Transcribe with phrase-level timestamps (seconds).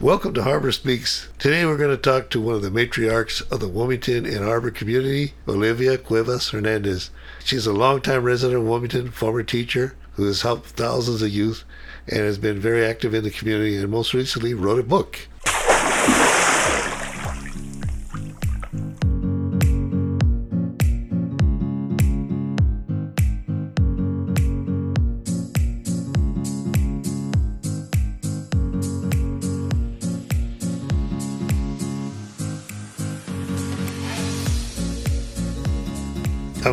[0.00, 1.28] Welcome to Harbor Speaks.
[1.40, 4.70] Today we're going to talk to one of the matriarchs of the Wilmington and Harbor
[4.70, 7.10] community, Olivia Cuevas Hernandez.
[7.44, 11.64] She's a longtime resident of Wilmington, former teacher who has helped thousands of youth
[12.06, 15.26] and has been very active in the community and most recently wrote a book.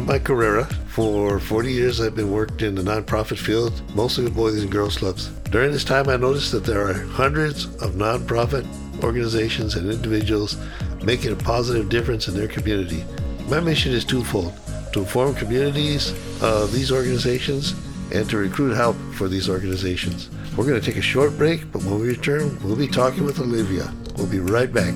[0.06, 0.66] Mike Carrera.
[0.88, 4.98] For 40 years, I've been worked in the nonprofit field, mostly with Boys and Girls
[4.98, 5.30] Clubs.
[5.50, 8.68] During this time, I noticed that there are hundreds of nonprofit
[9.04, 10.58] organizations and individuals
[11.04, 13.04] making a positive difference in their community.
[13.48, 14.54] My mission is twofold
[14.94, 16.12] to inform communities
[16.42, 17.74] of these organizations
[18.14, 20.30] and to recruit help for these organizations.
[20.56, 23.40] We're going to take a short break, but when we return, we'll be talking with
[23.40, 23.92] Olivia.
[24.18, 24.96] We'll be right back.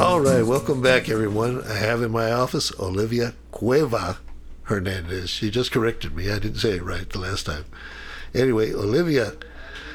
[0.00, 1.62] All right, welcome back, everyone.
[1.62, 4.16] I have in my office Olivia Cueva
[4.64, 5.28] Fernandez.
[5.28, 6.30] She just corrected me.
[6.30, 7.66] I didn't say it right the last time.
[8.34, 9.34] Anyway, Olivia,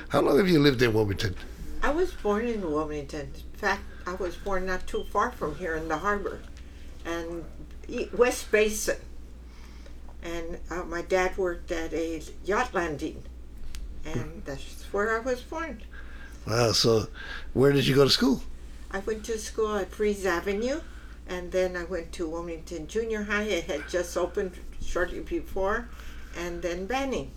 [0.09, 1.35] how long have you lived in Wilmington?
[1.81, 3.33] I was born in Wilmington.
[3.33, 6.39] In fact, I was born not too far from here in the harbor,
[7.03, 7.43] and
[8.13, 8.97] West Basin.
[10.21, 13.23] And uh, my dad worked at a yacht landing,
[14.05, 15.81] and that's where I was born.
[16.45, 17.07] Wow, so
[17.53, 18.43] where did you go to school?
[18.95, 20.79] I went to school at Fries Avenue,
[21.27, 23.43] and then I went to Wilmington Junior High.
[23.43, 25.89] It had just opened shortly before,
[26.37, 27.31] and then Banning.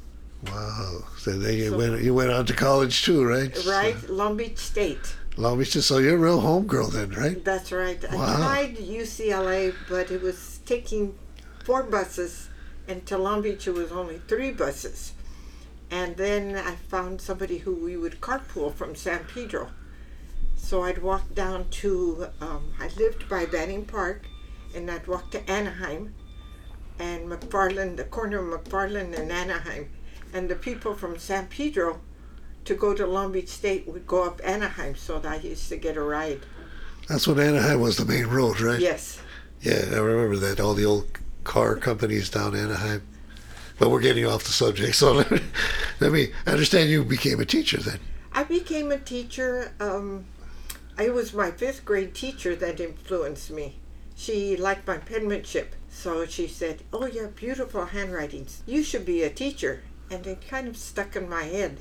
[0.46, 3.52] Wow, so then you So- went you went on to college too, right?
[3.66, 5.16] Right, Long Beach State.
[5.36, 5.72] Long Beach.
[5.72, 7.44] So you're a real homegirl then, right?
[7.44, 8.00] That's right.
[8.12, 8.22] Wow.
[8.22, 11.16] I tried UCLA, but it was taking
[11.64, 12.50] four buses,
[12.86, 15.10] and to Long Beach it was only three buses.
[15.90, 19.70] And then I found somebody who we would carpool from San Pedro.
[20.68, 24.26] So I'd walk down to, um, I lived by Banning Park,
[24.74, 26.14] and I'd walk to Anaheim
[26.98, 29.88] and McFarland, the corner of McFarland and Anaheim.
[30.34, 32.02] And the people from San Pedro
[32.66, 35.78] to go to Long Beach State would go up Anaheim, so that I used to
[35.78, 36.40] get a ride.
[37.08, 38.78] That's when Anaheim was the main road, right?
[38.78, 39.22] Yes.
[39.62, 40.60] Yeah, I remember that.
[40.60, 41.08] All the old
[41.44, 43.00] car companies down Anaheim.
[43.78, 44.96] But we're getting off the subject.
[44.96, 45.40] So let me,
[46.00, 48.00] let me I understand you became a teacher then.
[48.34, 49.72] I became a teacher.
[49.80, 50.26] Um,
[50.98, 53.76] it was my fifth grade teacher that influenced me.
[54.16, 58.62] She liked my penmanship, so she said, "Oh, you have beautiful handwritings.
[58.66, 61.78] You should be a teacher." And it kind of stuck in my head.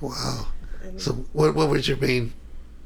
[0.00, 0.48] Wow.
[0.82, 2.32] And So what what was your main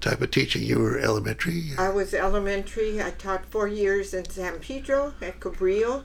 [0.01, 0.63] type of teaching?
[0.63, 1.73] You were elementary?
[1.77, 3.03] I was elementary.
[3.03, 6.05] I taught four years in San Pedro at Cabrillo,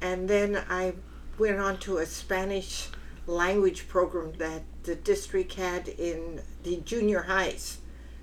[0.00, 0.94] and then I
[1.38, 2.88] went on to a Spanish
[3.26, 7.78] language program that the district had in the junior highs.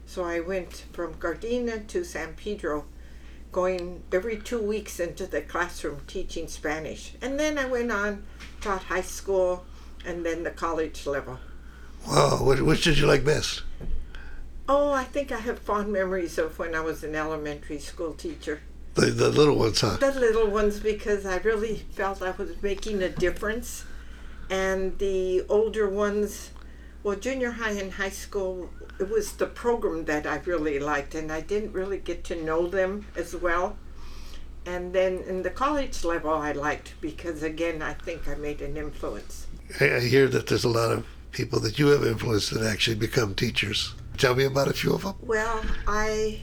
[0.09, 2.86] So I went from Gardena to San Pedro,
[3.52, 7.14] going every two weeks into the classroom teaching Spanish.
[7.22, 8.24] And then I went on,
[8.59, 9.66] taught high school,
[10.03, 11.38] and then the college level.
[12.08, 12.40] Wow.
[12.42, 13.62] Which, which did you like best?
[14.68, 18.62] Oh, I think I have fond memories of when I was an elementary school teacher.
[18.96, 19.98] The the little ones, huh?
[19.98, 23.86] the little ones because I really felt I was making a difference.
[24.50, 26.50] And the older ones,
[27.03, 31.32] well, junior high and high school, it was the program that I really liked, and
[31.32, 33.78] I didn't really get to know them as well.
[34.66, 38.76] And then in the college level, I liked because, again, I think I made an
[38.76, 39.48] influence.
[39.80, 43.36] I, hear that there's a lot of people that you have influenced that actually become
[43.36, 43.94] teachers.
[44.18, 45.16] Tell me about a few of them.
[45.22, 46.42] Well, I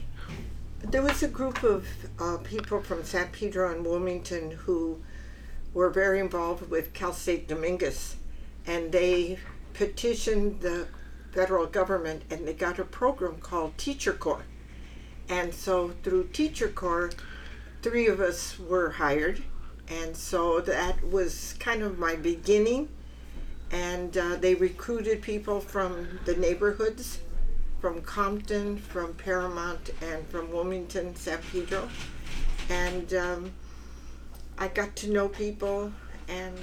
[0.83, 1.85] there was a group of
[2.19, 5.01] uh, people from San Pedro and Wilmington who
[5.73, 8.15] were very involved with Cal State Dominguez,
[8.65, 9.37] and they
[9.73, 10.87] petitioned the
[11.37, 14.47] federal government, and they got a program called Teacher Corps.
[15.29, 17.11] And so through Teacher Corps,
[17.83, 19.43] three of us were hired,
[19.87, 22.89] and so that was kind of my beginning.
[23.69, 27.19] And uh, they recruited people from the neighborhoods
[27.79, 31.87] from Compton, from Paramount, and from Wilmington, San Pedro.
[32.69, 33.51] And um,
[34.57, 35.91] I got to know people
[36.27, 36.57] and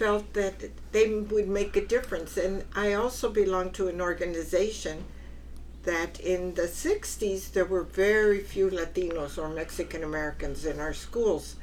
[0.00, 2.38] felt that they would make a difference.
[2.38, 5.04] And I also belong to an organization
[5.82, 11.56] that in the 60s there were very few Latinos or Mexican Americans in our schools.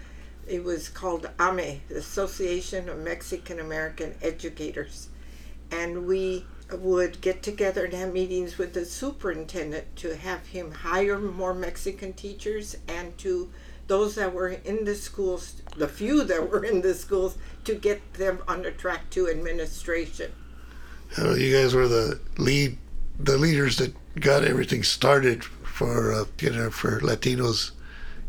[0.47, 5.09] It was called AME, the Association of Mexican American Educators.
[5.71, 11.17] And we would get together and have meetings with the superintendent to have him hire
[11.17, 13.49] more Mexican teachers and to
[13.87, 18.13] those that were in the schools, the few that were in the schools, to get
[18.13, 20.31] them on the track to administration.
[21.17, 22.77] Uh, you guys were the lead,
[23.17, 27.71] the leaders that got everything started for uh, you know for Latinos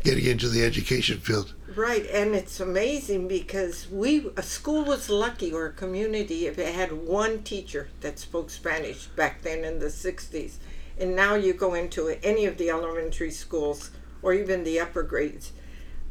[0.03, 1.53] getting into the education field.
[1.75, 6.73] Right, and it's amazing because we a school was lucky or a community if it
[6.73, 10.53] had one teacher that spoke Spanish back then in the 60s.
[10.99, 13.91] And now you go into any of the elementary schools
[14.21, 15.51] or even the upper grades.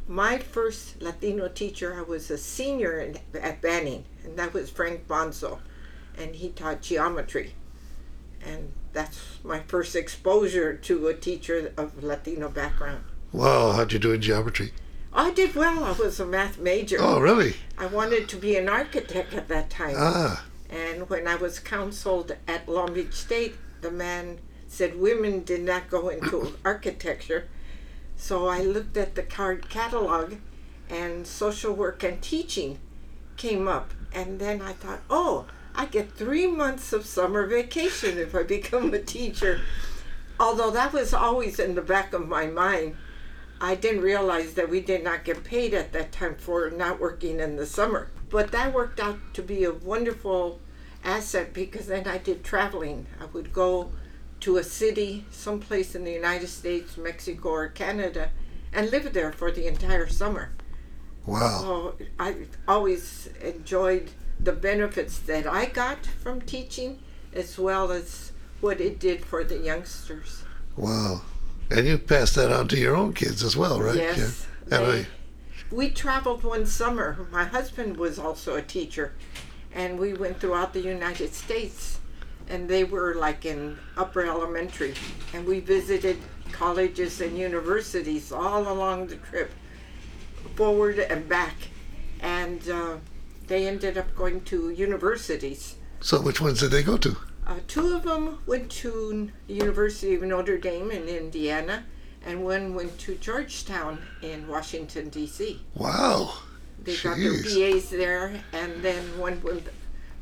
[0.06, 5.06] My first Latino teacher, I was a senior in, at Banning, and that was Frank
[5.06, 5.58] Bonzo,
[6.16, 7.54] and he taught geometry.
[8.44, 13.04] And that's my first exposure to a teacher of Latino background.
[13.32, 14.72] Wow, how'd you do in geometry?
[15.12, 15.84] I did well.
[15.84, 16.96] I was a math major.
[17.00, 17.56] Oh, really?
[17.76, 19.94] I wanted to be an architect at that time.
[19.98, 24.38] Ah, And when I was counseled at Long Beach State, the man
[24.68, 27.48] said women did not go into architecture.
[28.18, 30.34] So I looked at the card catalog
[30.90, 32.78] and social work and teaching
[33.36, 33.94] came up.
[34.12, 38.92] And then I thought, oh, I get three months of summer vacation if I become
[38.92, 39.60] a teacher.
[40.38, 42.96] Although that was always in the back of my mind,
[43.60, 47.38] I didn't realize that we did not get paid at that time for not working
[47.40, 48.10] in the summer.
[48.30, 50.60] But that worked out to be a wonderful
[51.04, 53.06] asset because then I did traveling.
[53.20, 53.92] I would go
[54.40, 58.30] to a city, someplace in the United States, Mexico, or Canada,
[58.72, 60.50] and live there for the entire summer.
[61.26, 61.58] wow.
[61.60, 62.34] So I
[62.66, 67.00] always enjoyed the benefits that I got from teaching
[67.32, 70.44] as well as what it did for the youngsters.
[70.76, 71.22] Wow.
[71.70, 73.96] And you passed that on to your own kids as well, right?
[73.96, 74.46] Yes.
[74.70, 74.78] Yeah.
[74.80, 75.06] They-
[75.70, 77.26] we traveled one summer.
[77.30, 79.12] My husband was also a teacher,
[79.74, 81.97] and we went throughout the United States.
[82.48, 84.94] And they were like in upper elementary,
[85.34, 86.16] and we visited
[86.50, 89.50] colleges and universities all along the trip,
[90.56, 91.54] forward and back.
[92.20, 92.96] And uh,
[93.46, 95.76] they ended up going to universities.
[96.00, 97.16] so which ones did they go to?
[97.46, 101.84] Uh, two of them went to the University of Notre Dame in Indiana,
[102.24, 105.60] and one went to Georgetown in Washington, D.C.
[105.74, 106.34] Wow.
[106.82, 107.72] They got their Jeez.
[107.72, 109.66] BAs there, and then one went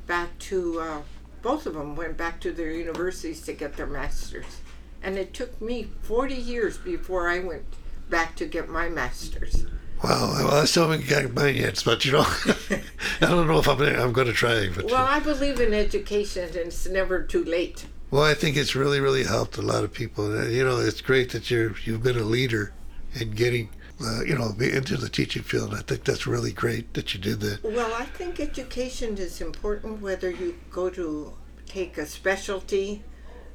[0.06, 1.00] back to, uh,
[1.46, 4.62] both of them went back to their universities to get their masters.
[5.00, 7.62] And it took me 40 years before I went
[8.10, 9.64] back to get my master's.
[10.02, 10.32] Wow.
[10.32, 12.26] Well, I still haven't got mine yet, but you know,
[13.20, 14.68] I don't know if I'm I'm going to try.
[14.74, 17.86] But Well, I believe in education, and it's never too late.
[18.10, 20.50] Well, I think it's really, really helped a lot of people.
[20.50, 22.72] You know, it's great that you're you've been a leader
[23.14, 23.68] in getting,
[24.00, 25.74] uh, you know, into the teaching field.
[25.74, 27.64] I think that's really great that you did that.
[27.64, 31.32] Well, I think education is important whether you go to
[31.66, 33.02] take a specialty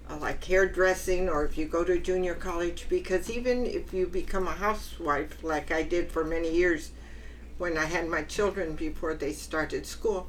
[0.10, 4.48] uh, like hairdressing or if you go to junior college because even if you become
[4.48, 6.92] a housewife like I did for many years
[7.58, 10.28] when I had my children before they started school,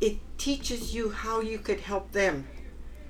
[0.00, 2.46] it teaches you how you could help them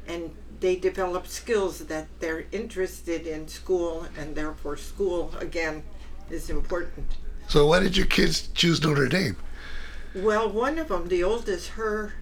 [0.06, 5.82] and they develop skills that they're interested in school and therefore school again
[6.30, 7.06] is important.
[7.48, 9.36] So, why did your kids choose Notre Dame?
[10.14, 12.14] Well, one of them, the oldest, her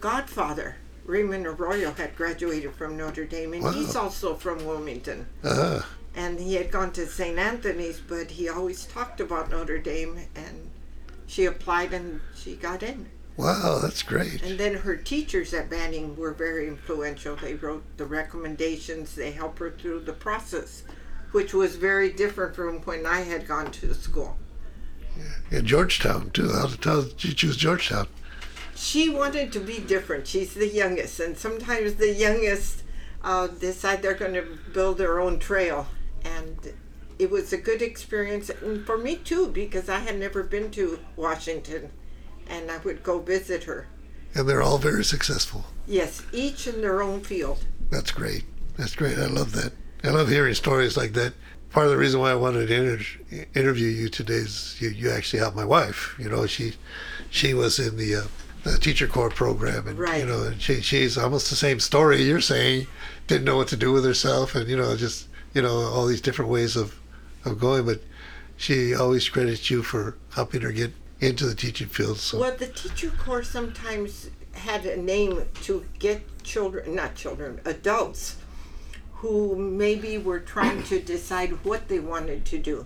[0.00, 3.72] godfather, Raymond Arroyo, had graduated from Notre Dame, and Wow.
[3.72, 5.26] he's also from Wilmington.
[5.42, 5.82] Uh,
[6.16, 7.38] And he had gone to St.
[7.38, 10.70] Anthony's, but he always talked about Notre Dame, and
[11.26, 13.08] she applied and she got in.
[13.36, 14.40] wow, that's great.
[14.44, 17.34] And then her teachers at Banning were very influential.
[17.34, 20.84] They wrote the recommendations, they helped her through the process,
[21.34, 24.36] which was very different from when I had gone to school.
[25.50, 26.50] In Georgetown too.
[26.50, 28.08] How did, you choose Georgetown?
[28.74, 30.26] she wanted to be different.
[30.26, 32.82] She's the youngest, and sometimes the youngest
[33.22, 35.86] uh, decide they're going to build their own trail.
[36.24, 36.72] And
[37.18, 40.98] it was a good experience, and for me too, because I had never been to
[41.16, 41.90] Washington,
[42.48, 43.86] and I would go visit her.
[44.34, 45.64] And they're all very successful.
[45.86, 47.64] Yes, each in their own field.
[47.90, 48.44] That's great.
[48.76, 49.18] That's great.
[49.18, 49.72] I love that.
[50.02, 51.34] I love hearing stories like that.
[51.70, 55.10] Part of the reason why I wanted to inter- interview you today is you, you
[55.10, 56.14] actually helped my wife.
[56.18, 56.74] You know, she
[57.30, 58.22] she was in the, uh,
[58.62, 62.40] the teacher corps program, and you know, and she she's almost the same story you're
[62.40, 62.86] saying.
[63.26, 66.20] Didn't know what to do with herself, and you know, just you know, all these
[66.20, 67.00] different ways of
[67.44, 67.86] of going.
[67.86, 68.02] But
[68.56, 72.18] she always credits you for helping her get into the teaching field.
[72.18, 78.36] So Well, the teacher corps sometimes had a name to get children, not children, adults
[79.24, 82.84] who maybe were trying to decide what they wanted to do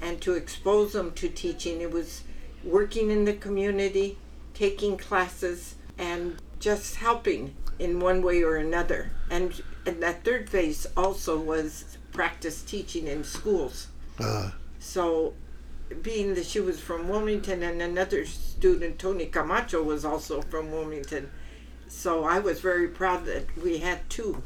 [0.00, 1.80] and to expose them to teaching.
[1.80, 2.24] It was
[2.64, 4.18] working in the community,
[4.52, 9.12] taking classes, and just helping in one way or another.
[9.30, 13.86] And, and that third phase also was practice teaching in schools.
[14.18, 14.50] uh,
[14.80, 15.34] So,
[16.02, 21.30] being that she was from Wilmington and another student, Tony Camacho, was also from Wilmington.
[21.86, 24.42] So, I was very proud that we had two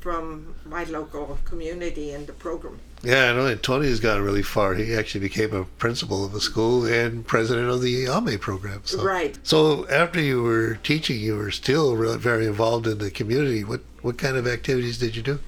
[0.00, 2.78] from my local community in the program.
[3.02, 3.46] Yeah, I know.
[3.46, 4.74] And Tony's gone really far.
[4.74, 8.82] He actually became a principal of a school and president of the AME program.
[8.84, 9.02] So.
[9.02, 9.38] Right.
[9.42, 13.64] So after you were teaching, you were still really very involved in the community.
[13.64, 15.40] What what kind of activities did you do?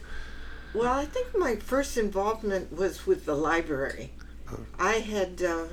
[0.75, 4.13] Well, I think my first involvement was with the library.
[4.79, 5.65] I had, uh,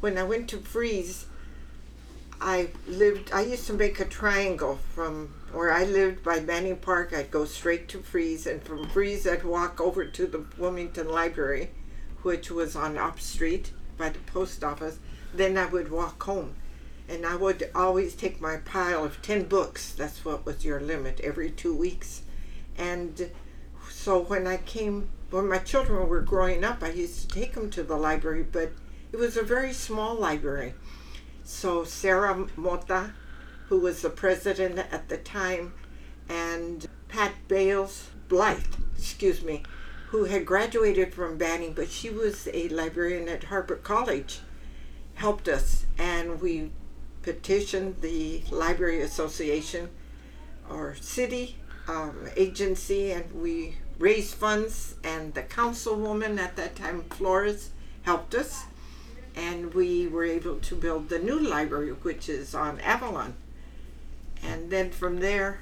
[0.00, 1.26] when I went to Fries,
[2.40, 7.12] I lived, I used to make a triangle from where I lived by Banning Park.
[7.12, 11.70] I'd go straight to Fries, and from Fries, I'd walk over to the Wilmington Library,
[12.22, 14.98] which was on Opp Street by the post office.
[15.34, 16.54] Then I would walk home.
[17.08, 19.92] And I would always take my pile of 10 books.
[19.92, 22.22] That's what was your limit every two weeks.
[22.78, 23.30] And
[23.90, 27.70] so when I came, when my children were growing up, I used to take them
[27.70, 28.72] to the library, but
[29.12, 30.74] it was a very small library.
[31.44, 33.12] So Sarah Mota,
[33.72, 35.72] who was the president at the time,
[36.28, 39.62] and Pat Bales Blythe, excuse me,
[40.08, 44.40] who had graduated from Banning, but she was a librarian at Harbor College,
[45.14, 46.70] helped us, and we
[47.22, 49.88] petitioned the Library Association
[50.68, 51.56] or city
[51.88, 54.96] um, agency, and we raised funds.
[55.02, 57.70] And the councilwoman at that time, Flores,
[58.02, 58.64] helped us,
[59.34, 63.32] and we were able to build the new library, which is on Avalon.
[64.42, 65.60] And then from there,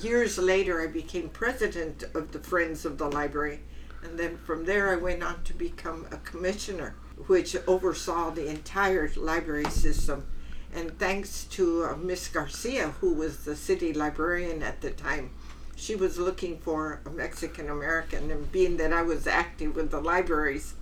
[0.00, 3.60] years later, I became president of the Friends of the Library.
[4.02, 6.94] And then from there, I went on to become a commissioner,
[7.26, 10.26] which oversaw the entire library system.
[10.74, 15.30] And thanks to uh, Miss Garcia, who was the city librarian at the time,
[15.76, 18.30] she was looking for a Mexican American.
[18.30, 20.74] And being that I was active with the libraries,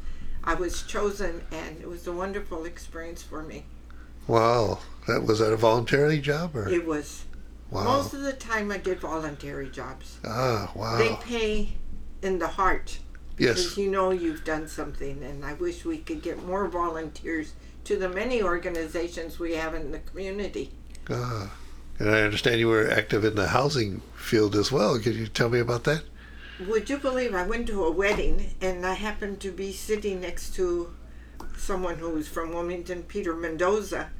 [0.42, 3.64] I was chosen, and it was a wonderful experience for me.
[4.26, 4.78] Wow,
[5.10, 6.68] that was that a voluntary job or?
[6.68, 7.24] It was.
[7.70, 7.84] wow.
[7.84, 10.18] Most of the time, I did voluntary jobs.
[10.24, 10.98] ah, wow.
[10.98, 11.72] They pay
[12.22, 12.98] in the heart
[13.38, 13.56] yes.
[13.56, 17.96] because you know you've done something, and I wish we could get more volunteers to
[17.96, 20.72] the many organizations we have in the community.
[21.08, 21.52] Ah.
[21.98, 24.98] And I understand you were active in the housing field as well.
[24.98, 26.02] Could you tell me about that?
[26.66, 30.54] Would you believe I went to a wedding and I happened to be sitting next
[30.54, 30.94] to
[31.58, 34.10] someone who was from Wilmington, Peter Mendoza,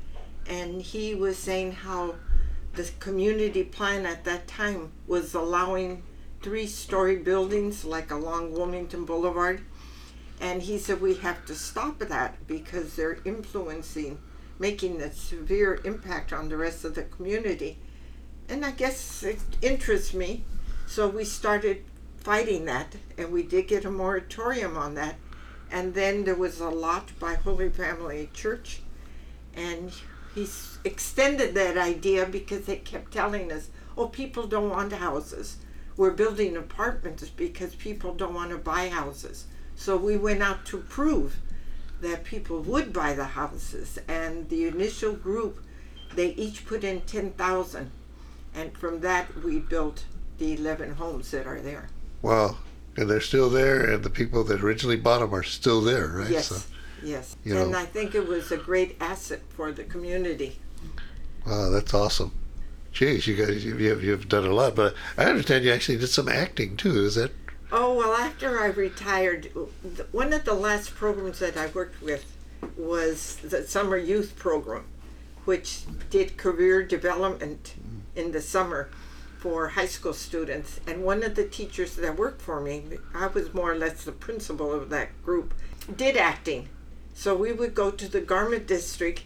[0.51, 2.17] and he was saying how
[2.75, 6.03] the community plan at that time was allowing
[6.43, 9.61] three story buildings like along Wilmington Boulevard.
[10.41, 14.19] And he said we have to stop that because they're influencing,
[14.59, 17.79] making a severe impact on the rest of the community.
[18.49, 20.43] And I guess it interests me.
[20.87, 21.85] So we started
[22.17, 25.15] fighting that, and we did get a moratorium on that.
[25.71, 28.81] And then there was a lot by Holy Family Church,
[29.55, 29.93] and
[30.35, 30.47] he
[30.85, 35.59] extended that idea because they kept telling us, oh, people don't want houses.
[35.97, 39.47] We're building apartments because people don't want to buy houses.
[39.75, 41.37] So we went out to prove
[42.01, 43.99] that people would buy the houses.
[44.09, 45.63] And the initial group,
[46.15, 47.91] they each put in 10,000.
[48.55, 50.05] And from that, we built
[50.39, 51.89] the 11 homes that are there.
[52.23, 52.57] Wow.
[52.97, 56.31] And they're still there, and the people that originally bought them are still there, right?
[56.31, 56.57] Yes, So,
[57.03, 57.37] yes.
[57.45, 60.59] you and know- I think it was a great asset for the community.
[61.47, 62.33] wow, that's awesome.
[62.93, 66.09] Jeez, you guys, you, you've, you've done a lot, but I understand you actually did
[66.09, 67.05] some acting too.
[67.05, 67.31] Is that?
[67.73, 69.51] Oh, well, after I retired,
[70.11, 72.25] one of the last programs that I worked with
[72.77, 74.85] was the summer youth program,
[75.45, 77.75] which did career development
[78.17, 78.91] in the summer
[79.39, 80.81] for high school students.
[80.87, 82.83] And one of the teachers that worked for me,
[83.15, 85.55] I was more or less the principal of that group,
[85.97, 86.69] did acting.
[87.21, 89.25] So we would go to the garment district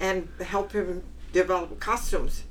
[0.00, 1.02] and help him
[1.34, 2.44] develop costumes.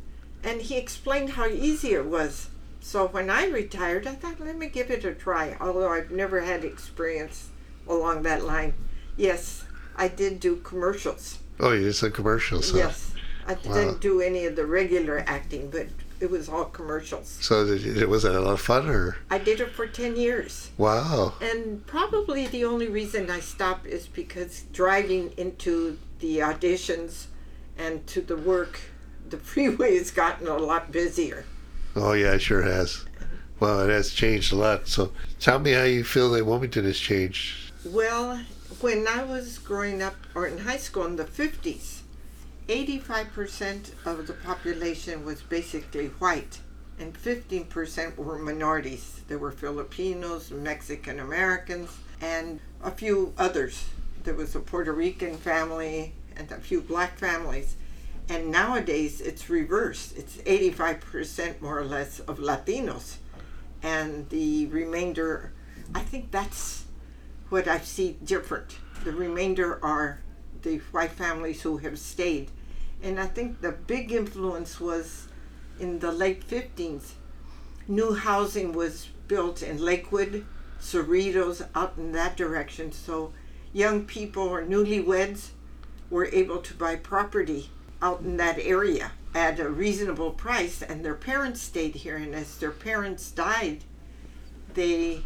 [0.44, 2.50] And he explained how easy it was.
[2.80, 6.42] So when I retired, I thought, let me give it a try, although I've never
[6.42, 7.50] had experience
[7.88, 8.76] along that line.
[9.18, 11.40] Yes, I did do commercials.
[11.60, 12.70] Oh, you did some commercials.
[12.70, 12.78] huh?
[12.78, 13.14] Yes,
[13.48, 13.74] I Wow.
[13.74, 15.88] didn't do any of the regular acting, but
[16.24, 17.38] it was all commercials.
[17.42, 20.16] So did you, was that a lot of fun, or I did it for 10
[20.16, 20.72] years.
[20.78, 21.34] wow?
[21.42, 27.26] And probably the only reason I stopped is because driving into the auditions
[27.78, 28.80] and to the work,
[29.30, 31.46] the freeway has gotten a lot busier.
[31.96, 33.06] Oh yeah, it sure has.
[33.60, 34.88] Well, it has changed a lot.
[34.88, 37.72] So tell me how you feel that Wilmington has changed.
[37.86, 38.42] Well,
[38.80, 42.00] when I was growing up or in high school in the 50s,
[42.74, 46.58] 85% of the population was basically white
[46.98, 49.22] and 15% were minorities.
[49.28, 53.86] There were Filipinos, Mexican Americans, and a few others.
[54.24, 57.76] there was a Puerto Rican family and a few black families.
[58.28, 60.18] And nowadays it's reversed.
[60.18, 63.18] It's 85% more or less of Latinos.
[63.84, 65.52] And the remainder,
[65.94, 66.86] I think that's
[67.50, 68.78] what I see different.
[69.04, 70.22] The remainder are
[70.64, 72.50] the white families who have stayed.
[73.04, 75.28] And I think the big influence was
[75.80, 77.12] in the late 50s.
[77.88, 80.46] New housing was built in Lakewood,
[80.80, 82.94] Cerritos, out in that direction.
[82.94, 83.34] So
[83.74, 85.50] young people or newlyweds
[86.10, 87.70] were able to buy property
[88.02, 92.58] out in that area at a reasonable price and their parents stayed here and as
[92.60, 93.84] their parents died
[94.76, 95.22] they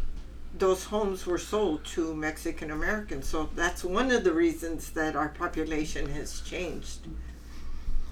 [0.56, 5.28] those homes were sold to Mexican Americans so that's one of the reasons that our
[5.28, 7.00] population has changed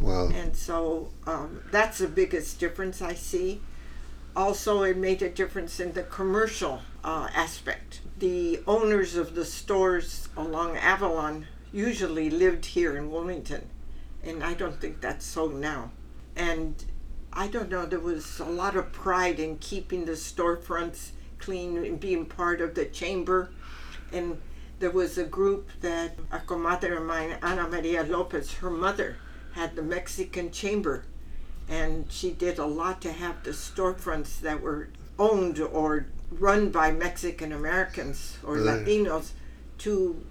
[0.00, 0.28] Wow.
[0.28, 3.60] and so um, that's the biggest difference I see.
[4.34, 8.00] Also, it made a difference in the commercial uh, aspect.
[8.18, 13.68] The owners of the stores along Avalon usually lived here in Wilmington,
[14.22, 15.90] and I don't think that's so now.
[16.36, 16.84] And
[17.32, 22.00] I don't know, there was a lot of pride in keeping the storefronts clean and
[22.00, 23.50] being part of the chamber.
[24.12, 24.40] And
[24.78, 29.16] there was a group that a comadre of mine, Ana Maria Lopez, her mother,
[29.56, 31.04] had the Mexican Chamber,
[31.68, 36.92] and she did a lot to have the storefronts that were owned or run by
[36.92, 38.84] Mexican Americans or Right.
[38.86, 39.30] Latinos
[39.78, 40.22] to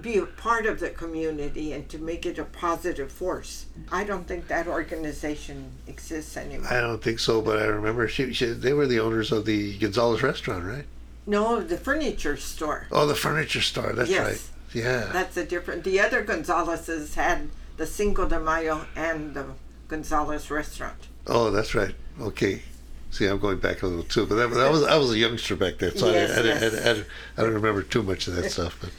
[0.00, 3.66] be a part of the community and to make it a positive force.
[3.90, 6.72] I don't think that organization exists anymore.
[6.72, 9.76] I don't think so, but I remember she, she they were the owners of the
[9.78, 10.84] Gonzalez restaurant, right?
[11.26, 12.86] no, the furniture store.
[12.90, 13.92] Oh, the furniture store.
[13.92, 14.26] That's Yes.
[14.26, 14.42] right.
[14.74, 15.10] Yeah.
[15.12, 15.84] That's a different.
[15.84, 19.46] The other Gonzalez's had the Cinco de Mayo and the
[19.88, 21.08] Gonzalez restaurant.
[21.26, 21.94] oh, that's right.
[22.20, 22.62] Okay.
[23.10, 25.54] See, I'm going back a little too, but that, that was I was a youngster
[25.54, 26.86] back then, so Yes, I, I, yes.
[26.86, 27.04] I, I,
[27.36, 28.78] I don't remember too much of that stuff.
[28.80, 28.90] But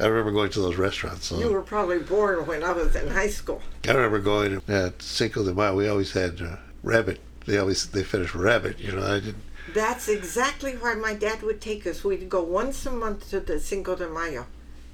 [0.00, 1.26] I remember going to those restaurants.
[1.26, 3.60] So You were probably born when I was in high school.
[3.86, 5.74] I remember going at Cinco de Mayo.
[5.76, 7.20] We always had uh, rabbit.
[7.46, 8.78] They always they finished rabbit.
[8.78, 9.42] You know, I didn't.
[9.74, 12.02] That's exactly why my dad would take us.
[12.02, 14.46] We'd go once a month to the Cinco de Mayo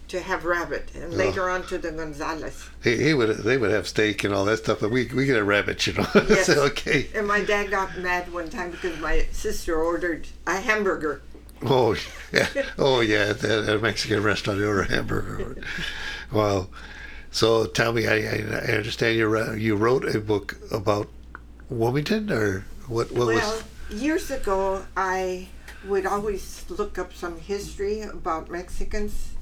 [0.08, 1.16] to have rabbit, and Oh.
[1.16, 2.68] later on to the Gonzales.
[2.82, 5.36] He, he would they would have steak and all that stuff, but we we get
[5.38, 5.86] a rabbit.
[5.86, 6.06] You know.
[6.28, 6.46] Yes.
[6.46, 7.08] so, okay.
[7.14, 11.22] And my dad got mad one time because my sister ordered a hamburger.
[11.62, 11.96] Oh
[12.32, 12.48] yeah.
[12.78, 13.32] Oh yeah.
[13.42, 15.56] At, a Mexican restaurant, they order a hamburger.
[16.32, 16.68] wow.
[17.30, 21.08] So tell me, I, I, understand you wrote- you wrote a book about
[21.68, 23.10] Wilmington, or what?
[23.10, 23.64] What well, was?
[24.02, 25.48] years ago, I
[25.86, 29.33] would always look up some history about Mexicans,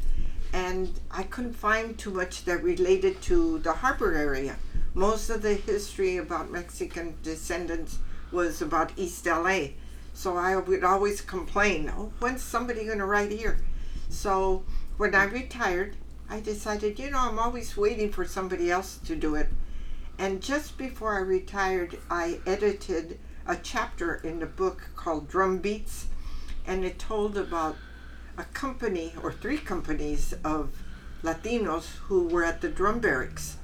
[0.52, 4.56] and I couldn't find too much that related to the harbor area.
[4.94, 7.98] Most of the history about Mexican descendants
[8.30, 9.68] was about East LA.
[10.14, 13.58] So I would always complain, oh, when's somebody going to write here?
[14.10, 14.64] So
[14.98, 15.96] when I retired,
[16.28, 19.48] I decided, you know, I'm always waiting for somebody else to do it.
[20.18, 26.06] And just before I retired, I edited a chapter in the book called Drum Beats,
[26.66, 27.76] and it told about
[28.38, 30.70] a company or three companies of
[31.22, 33.56] Latinos who were at the drum barracks.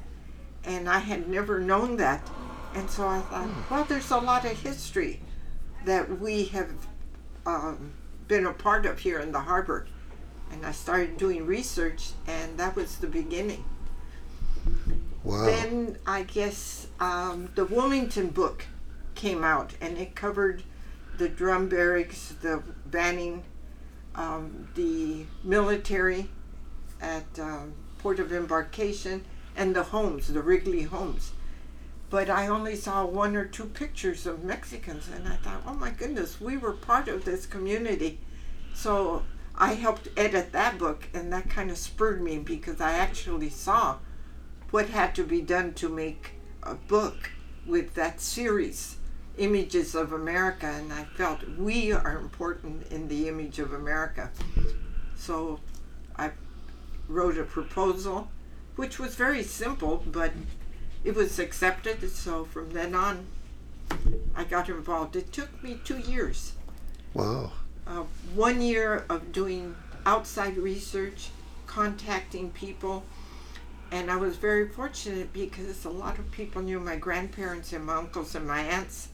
[0.64, 2.28] And I had never known that.
[2.74, 5.20] And so I thought, well, there's a lot of history
[5.84, 6.70] that we have
[7.46, 7.92] um,
[8.26, 9.86] been a part of here in the harbor.
[10.50, 13.64] And I started doing research, and that was the beginning.
[15.24, 15.46] Wow.
[15.46, 18.64] Then I guess um, the Wilmington book
[19.14, 20.62] came out, and it covered
[21.18, 23.42] the drum barracks, the banning,
[24.18, 26.28] um, the military
[27.00, 29.24] at um, port of embarkation,
[29.56, 31.32] and the homes, the Wrigley homes.
[32.10, 35.90] But I only saw one or two pictures of Mexicans, and I thought, oh my
[35.90, 38.18] goodness, we were part of this community.
[38.74, 43.50] So I helped edit that book, and that kind of spurred me because I actually
[43.50, 43.98] saw
[44.70, 47.30] what had to be done to make a book
[47.66, 48.96] with that series,
[49.38, 54.30] Images of America, and I felt we are important in the image of America.
[55.16, 55.60] So
[56.16, 56.32] I
[57.08, 58.28] wrote a proposal,
[58.76, 60.32] which was very simple, but
[61.04, 62.10] it was accepted.
[62.10, 63.26] So from then on,
[64.34, 65.16] I got involved.
[65.16, 66.52] It took me two years
[67.14, 67.52] wow.
[67.86, 69.74] uh, one year of doing
[70.06, 71.30] outside research,
[71.66, 73.04] contacting people,
[73.90, 77.96] and I was very fortunate because a lot of people knew my grandparents and my
[77.96, 79.08] uncles and my aunts.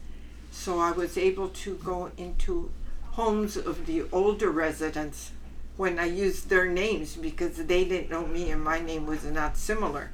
[0.57, 2.71] So I was able to go into
[3.11, 5.31] homes of the older residents
[5.77, 9.57] when I used their names because they didn't know me and my name was not
[9.57, 10.09] similar.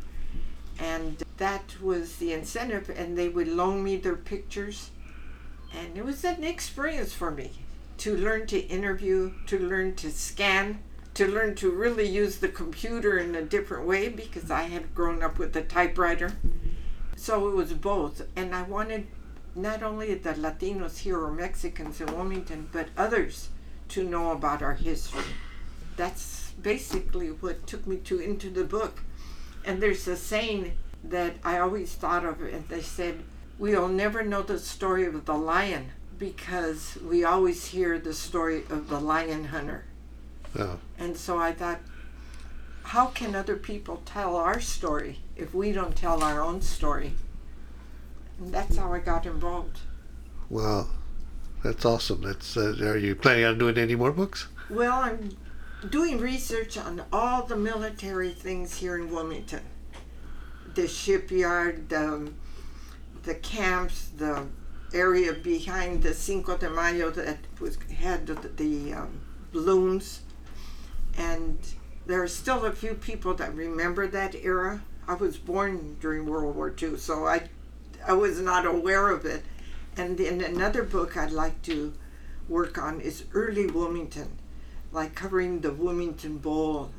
[0.77, 4.89] And that was the incentive, and they would loan me their pictures.
[5.73, 7.51] And it was an experience for me
[7.99, 10.79] to learn to interview, to learn to scan,
[11.13, 15.23] to learn to really use the computer in a different way because I had grown
[15.23, 16.33] up with a typewriter.
[17.15, 18.23] So it was both.
[18.35, 19.07] And I wanted
[19.55, 23.49] not only the Latinos here or Mexicans in Wilmington, but others
[23.89, 25.23] to know about our history.
[25.97, 29.03] That's basically what took me to into the book.
[29.65, 33.23] And there's a saying that I always thought of, and they said,
[33.59, 38.89] We'll never know the story of the lion because we always hear the story of
[38.89, 39.85] the lion hunter.
[40.57, 41.79] Oh, And so I thought,
[42.83, 47.13] how can other people tell our story if we don't tell our own story?
[48.41, 49.79] And that's how I got involved.
[50.49, 50.87] wow.
[51.63, 52.23] That's awesome.
[52.23, 52.57] That's.
[52.57, 54.47] Uh, are you planning on doing any more books?
[54.67, 55.37] Well, I'm
[55.91, 59.61] doing research on all the military things here in Wilmington
[60.73, 62.31] the shipyard, the,
[63.23, 64.47] the camps, the
[64.93, 70.21] area behind the Cinco de Mayo that was had the, the um, balloons,
[71.17, 71.59] and
[72.05, 74.81] there are still a few people that remember that era.
[75.07, 77.49] I was born during World War II, so I,
[78.07, 79.43] I was not aware of it.
[79.97, 81.93] And then another book I'd like to
[82.47, 84.29] work on is early Wilmington,
[84.91, 86.91] like covering the Wilmington Bowl,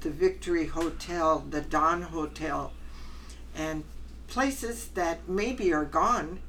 [0.00, 2.72] the Victory Hotel, the Don Hotel,
[3.54, 3.84] and
[4.26, 6.40] places that maybe are gone,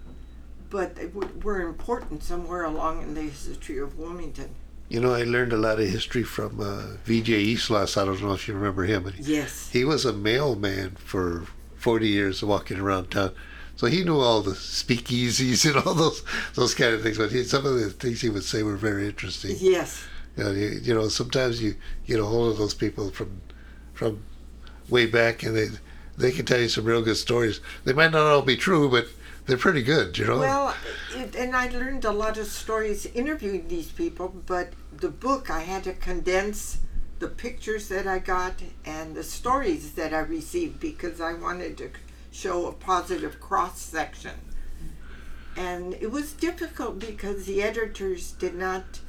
[0.69, 4.49] but they w- were important somewhere along in the history of Wilmington.
[4.89, 7.97] You know, I learned a lot of history from uh, VJ Islas.
[7.97, 9.69] I don't know if you remember him, but Yes.
[9.71, 11.45] he was a mailman for
[11.77, 13.31] 40 years walking around town.
[13.75, 17.17] So he knew all the speakeasies and all those those kind of things.
[17.17, 19.55] But he, some of the things he would say were very interesting.
[19.59, 20.05] Yes.
[20.37, 23.41] You know, you, you know, sometimes you get a hold of those people from
[23.93, 24.23] from
[24.89, 25.67] way back, and they
[26.17, 27.59] they can tell you some real good stories.
[27.83, 29.07] They might not all be true, but
[29.45, 30.17] they're pretty good.
[30.17, 30.39] You know.
[30.39, 30.75] Well,
[31.15, 35.61] it, and I learned a lot of stories interviewing these people, but the book I
[35.61, 36.79] had to condense
[37.19, 41.89] the pictures that I got and the stories that I received because I wanted to
[42.35, 44.33] show a positive cross section.
[45.55, 48.99] And it was difficult because the editors did not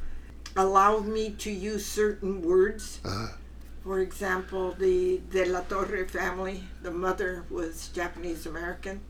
[0.56, 3.00] allow me to use certain words.
[3.04, 3.28] Uh,
[3.82, 9.00] For example, the De La Torre family, the mother was Japanese American,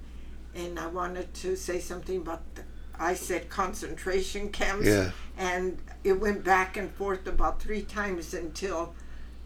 [0.54, 2.62] and I wanted to say something about, the,
[2.98, 5.10] I said concentration camps, yeah.
[5.36, 8.94] and it went back and forth about three times until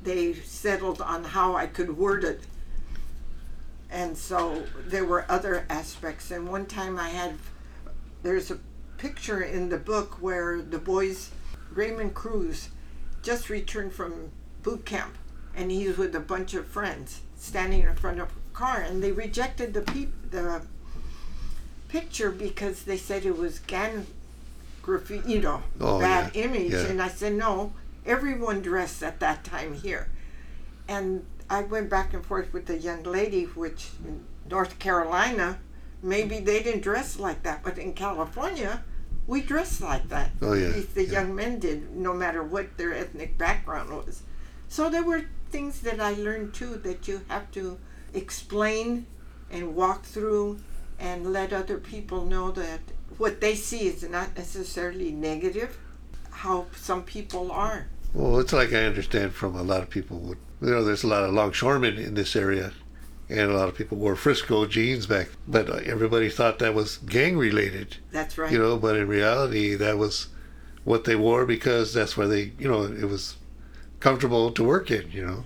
[0.02, 2.40] they settled on how I could word it.
[3.90, 6.30] And so there were other aspects.
[6.30, 7.34] And one time I had,
[8.22, 8.58] there's a
[8.98, 11.30] picture in the book where the boys,
[11.72, 12.68] Raymond Cruz,
[13.22, 14.30] just returned from
[14.62, 15.16] boot camp,
[15.56, 19.10] and he's with a bunch of friends standing in front of a car, and they
[19.12, 20.62] rejected the peop- the
[21.88, 24.06] picture because they said it was gang
[24.82, 26.72] graffiti, you know, Oh, bad yeah, image.
[26.72, 26.86] yeah.
[26.86, 27.72] And I said, no,
[28.06, 30.08] everyone dressed at that time here.
[30.88, 35.58] And I went back and forth with the young lady, which in North Carolina,
[36.00, 38.84] maybe they didn't dress like that, but in California,
[39.26, 40.30] we dressed like that.
[40.40, 41.12] Oh, yeah, At least the yeah.
[41.12, 44.22] young men did, no matter what their ethnic background was.
[44.68, 47.78] So there were things that I learned too that you have to
[48.14, 49.06] explain
[49.50, 50.60] and walk through
[51.00, 52.80] and let other people know that
[53.18, 55.78] what they see is not necessarily negative,
[56.30, 57.88] how some people are.
[58.14, 60.18] Well, it's like I understand from a lot of people.
[60.18, 62.72] Would, you know, there's a lot of longshoremen in this area,
[63.28, 65.28] and a lot of people wore Frisco jeans back.
[65.48, 68.52] But everybody thought that was gang related, That's right.
[68.52, 68.76] you know.
[68.76, 70.28] But in reality, that was
[70.84, 73.36] what they wore because that's where they, you know, it was
[74.00, 75.44] comfortable to work in, you know.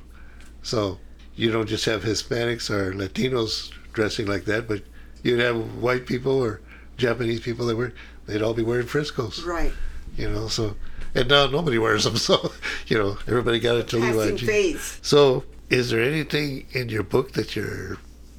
[0.62, 0.98] So
[1.34, 4.82] you don't just have Hispanics or Latinos dressing like that, but
[5.22, 6.60] you'd have white people or
[6.96, 7.92] Japanese people that were,
[8.26, 9.72] they'd all be wearing Friscos, right.
[10.16, 10.48] you know.
[10.48, 10.76] So
[11.14, 12.52] and now nobody wears them, so
[12.86, 14.98] you know everybody got into Levi Passing jeans.
[15.02, 17.98] So, is there anything in your book that you're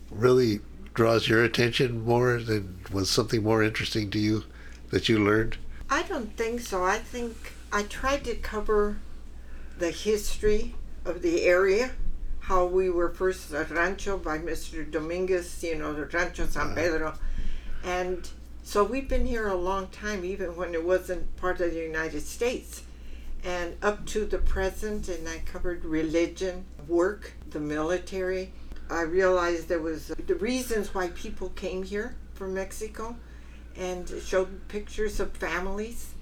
[0.09, 0.59] really
[0.93, 4.43] draws your attention more than was something more interesting to you
[4.91, 5.57] that you learned?
[5.89, 6.83] I don't think so.
[6.83, 8.97] I think I tried to cover
[9.77, 11.91] the history of the area,
[12.39, 14.89] how we were first a rancho by Mr.
[14.89, 16.75] Dominguez, you know, the Rancho San uh-huh.
[16.75, 17.13] Pedro.
[17.83, 18.27] And
[18.65, 22.21] so we've been here a long time, even when it wasn't part of the United
[22.21, 22.81] States.
[23.43, 28.53] And up to the present, and I covered religion, work, the military.
[28.89, 33.15] I realized there was uh, the reasons why people came here from Mexico
[33.77, 36.15] and showed pictures of families.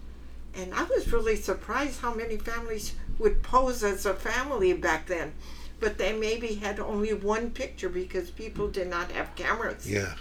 [0.54, 5.34] And I was really surprised how many families would pose as a family back then.
[5.80, 9.90] But they maybe had only one picture because people did not have cameras.
[9.90, 10.16] Yeah,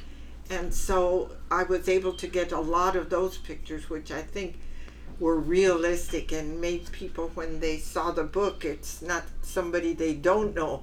[0.51, 4.59] And so I was able to get a lot of those pictures, which I think
[5.19, 10.55] were realistic and made people when they saw the book it's not somebody they don't
[10.55, 10.83] know.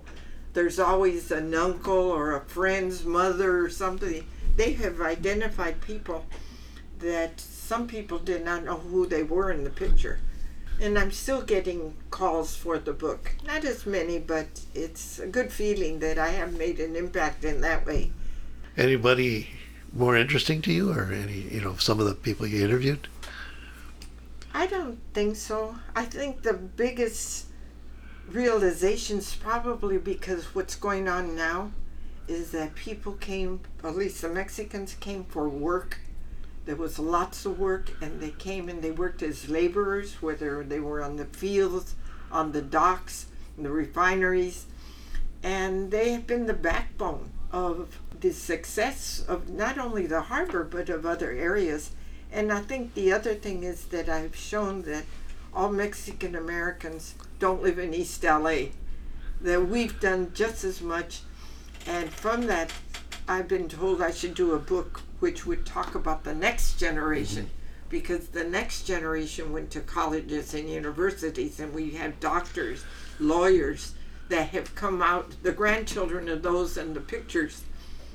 [0.54, 6.26] There's always an uncle or a friend's mother or something they have identified people
[7.00, 10.20] that some people did not know who they were in the picture.
[10.82, 13.36] And i'm still getting calls for the book.
[13.46, 17.62] Not as many but it's a good feeling that i have made an impact in
[17.62, 18.12] that way
[18.80, 19.50] Anybody
[19.92, 23.10] more interesting to you, or any you know some of the people you interviewed?
[24.54, 25.76] I don't think so.
[25.98, 27.48] I think the biggest
[28.30, 31.74] realizations probably because what's going on now
[32.30, 36.00] is that people came, at least the Mexicans came for work.
[36.64, 40.80] There was lots of work, and they came and they worked as laborers, whether they
[40.80, 41.96] were on the fields,
[42.32, 43.26] on the docks,
[43.58, 44.68] in the refineries,
[45.44, 50.90] and they have been the backbone of the success of not only the harbor but
[50.90, 51.92] of other areas.
[52.32, 55.06] And I think the other thing is that I've shown that
[55.54, 58.68] all Mexican Americans don't live in East LA.
[59.42, 61.22] That we've done just as much.
[61.88, 62.72] And from that,
[63.28, 67.46] I've been told I should do a book which would talk about the next generation.
[67.46, 67.54] Mm-hmm.
[67.90, 72.84] Because the next generation went to colleges and universities, and we have doctors,
[73.20, 73.96] lawyers
[74.28, 77.64] that have come out, the grandchildren of those in the pictures,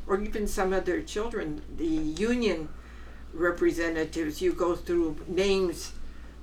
[0.07, 2.69] or even some of their children, the union
[3.33, 5.93] representatives, you go through names,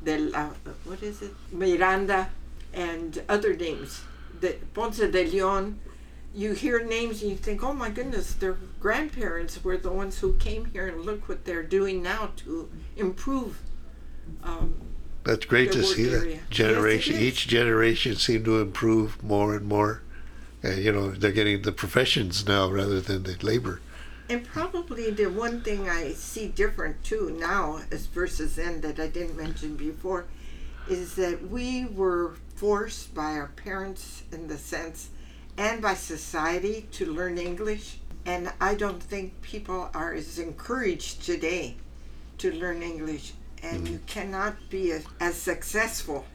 [0.04, 0.50] the uh,
[0.84, 2.30] what is it, Miranda,
[2.74, 4.02] and other names,
[4.40, 5.80] the Ponce de Leon.
[6.34, 10.34] You hear names and you think, oh my goodness, their grandparents were the ones who
[10.36, 13.60] came here, and look what they're doing now to improve.
[14.42, 14.76] Um,
[15.26, 16.38] That's great to see area.
[16.38, 17.16] that generation.
[17.16, 17.22] is.
[17.22, 20.04] Each generation seem to improve more and more.
[20.64, 23.82] And you know they're getting the professions now rather than the labor.
[24.30, 29.08] And probably the one thing I see different too now as versus then that I
[29.08, 30.26] didn't mention before
[30.88, 35.10] is that we were forced by our parents in the sense
[35.58, 37.98] and by society to learn English.
[38.26, 41.76] And I don't think people are as encouraged today
[42.38, 43.34] to learn English.
[43.64, 43.94] And mm-hmm.
[43.94, 46.26] you cannot be as, as successful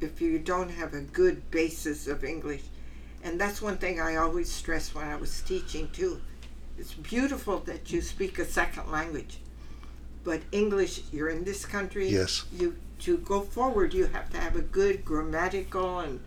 [0.00, 2.62] if you don't have a good basis of English.
[3.22, 6.20] And that's one thing I always stress when I was teaching too.
[6.78, 9.38] It's beautiful that you speak a second language,
[10.24, 12.08] but English, you're in this country.
[12.08, 12.44] Yes.
[12.52, 16.20] You to go forward, you have to have a good grammatical and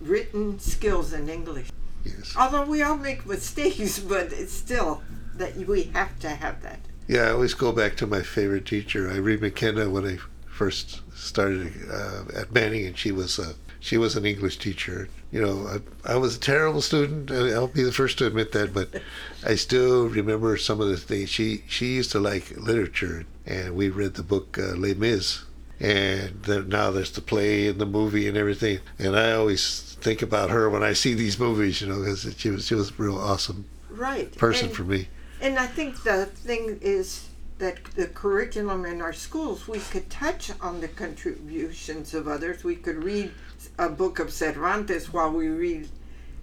[0.00, 1.70] written skills in English.
[2.04, 2.34] Yes.
[2.36, 5.02] Although we all make mistakes, but it's still
[5.34, 6.78] that we have to have that.
[7.08, 11.72] Yeah, I always go back to my favorite teacher, Irene McKenna, when I first started
[11.90, 15.08] uh, at Banning, and she was a she was an English teacher.
[15.32, 18.52] You know, I, I was a terrible student, and I'll be the first to admit
[18.52, 18.74] that.
[18.74, 19.02] But
[19.44, 21.30] I still remember some of the things.
[21.30, 25.44] She she used to like literature, and we read the book uh, Les Mis,
[25.80, 28.80] and then now there's the play and the movie and everything.
[28.98, 32.50] And I always think about her when I see these movies, you know, because she
[32.50, 34.36] was she was a real awesome Right.
[34.36, 35.08] person and, for me.
[35.40, 37.29] And I think the thing is
[37.60, 42.64] that the curriculum in our schools, we could touch on the contributions of others.
[42.64, 43.32] We could read
[43.78, 45.88] a book of Cervantes while we read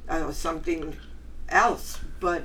[0.07, 0.95] uh, something
[1.49, 2.43] else, but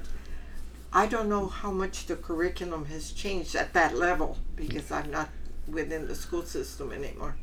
[0.91, 5.29] I don't know how much the curriculum has changed at that level because I'm not
[5.69, 7.37] within the school system anymore.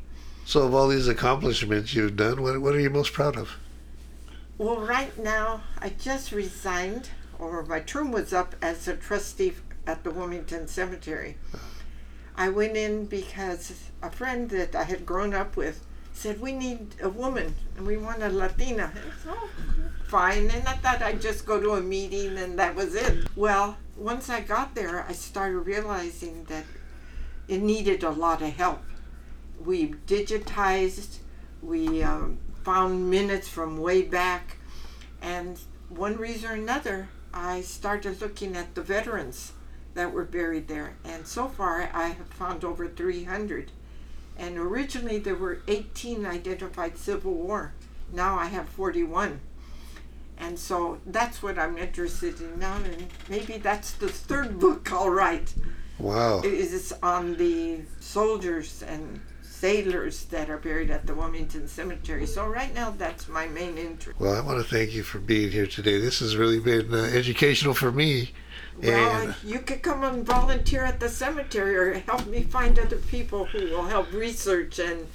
[0.44, 3.56] So, of all these accomplishments you've done, what what are you most proud of?
[4.58, 9.54] Well, right now, I just resigned, or my term was up as a trustee
[9.86, 11.36] at the Wilmington Cemetery.
[12.36, 16.94] I went in because a friend that I had grown up with said, We need
[17.02, 18.92] a woman and we want a Latina.
[19.28, 19.48] Oh,
[20.06, 20.50] fine.
[20.50, 23.28] And I thought I'd just go to a meeting and that was it.
[23.36, 26.64] Well, once I got there, I started realizing that
[27.48, 28.82] it needed a lot of help.
[29.64, 31.18] We digitized,
[31.60, 34.56] we um, found minutes from way back,
[35.20, 35.58] and
[35.90, 39.52] one reason or another, I started looking at the veterans
[39.94, 40.94] that were buried there.
[41.04, 43.72] And so far, I have found over 300.
[44.38, 47.74] And originally, there were 18 identified Civil War.
[48.12, 49.40] Now I have 41.
[50.38, 55.10] And so that's what I'm interested in now, and maybe that's the third book I'll
[55.10, 55.54] write.
[55.98, 56.40] Wow.
[56.42, 62.26] Is on the soldiers and sailors that are buried at the Wilmington Cemetery.
[62.26, 64.18] So right now, that's my main interest.
[64.18, 66.00] Well, I want to thank you for being here today.
[66.00, 68.30] This has really been uh, educational for me.
[68.82, 72.96] Well, And you could come and volunteer at the cemetery or help me find other
[72.96, 75.06] people who will help research and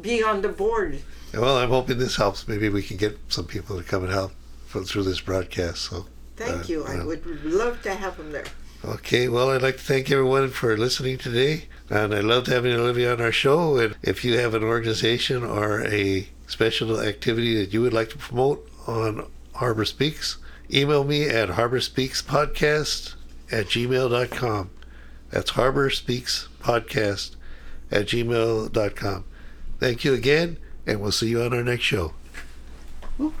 [0.00, 1.00] be on the board.
[1.32, 2.46] well, I'm hoping this helps.
[2.46, 4.32] Maybe we can get some people to come and help
[4.66, 5.78] for, through this broadcast.
[5.82, 6.84] So Thank Uh, you.
[6.84, 7.06] I well.
[7.08, 8.46] would love to have them there.
[8.82, 11.66] Okay, well, I'd like to thank everyone for listening today.
[11.90, 13.76] And I loved having Olivia on our show.
[13.76, 18.16] And if you have an organization or a special activity that you would like to
[18.18, 20.38] promote on Harbor Speaks,
[20.72, 23.14] email me at harborspeakspodcast
[23.50, 24.70] at gmail.com.
[25.30, 27.36] That's Harbor Speaks Podcast
[27.90, 29.24] at gmail.com.
[29.78, 32.14] Thank you again, and we'll see you on our next show.
[33.20, 33.34] Ooh.